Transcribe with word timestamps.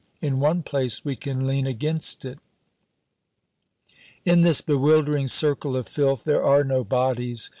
In 0.19 0.39
one 0.39 0.63
place 0.63 1.05
we 1.05 1.15
can 1.15 1.45
lean 1.45 1.67
against 1.67 2.25
it. 2.25 2.39
In 4.25 4.41
this 4.41 4.59
bewildering 4.59 5.27
circle 5.27 5.77
of 5.77 5.87
filth 5.87 6.23
there 6.23 6.43
are 6.43 6.63
no 6.63 6.83
bodies. 6.83 7.49